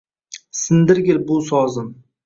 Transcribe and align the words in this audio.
Sindirgil 0.61 1.23
bu 1.27 1.41
sozim 1.53 1.95